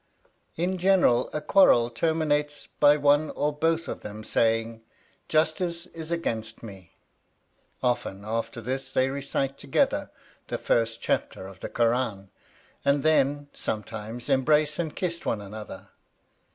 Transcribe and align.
In 0.55 0.79
general 0.79 1.29
a 1.31 1.39
quarrel 1.41 1.91
terminates 1.91 2.65
by 2.65 2.97
one 2.97 3.29
or 3.35 3.53
both 3.53 3.87
of 3.87 3.99
them 4.01 4.23
saying 4.23 4.81
"Justice 5.29 5.85
is 5.85 6.09
against 6.09 6.63
me"; 6.63 6.93
often 7.83 8.25
after 8.25 8.61
this 8.61 8.91
they 8.91 9.11
recite 9.11 9.59
together 9.59 10.09
the 10.47 10.57
first 10.57 11.03
chapter 11.03 11.45
of 11.45 11.59
the 11.59 11.69
Kur 11.69 11.91
ân; 11.91 12.29
and 12.83 13.03
then, 13.03 13.47
sometimes, 13.53 14.27
embrace 14.27 14.79
and 14.79 14.95
kiss 14.95 15.23
one 15.23 15.39
another. 15.39 15.89